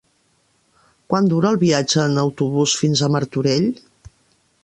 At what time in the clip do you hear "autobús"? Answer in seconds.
2.23-2.75